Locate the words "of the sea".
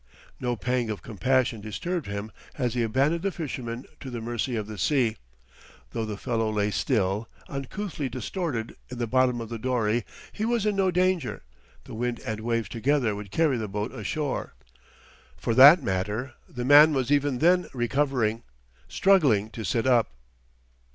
4.55-5.15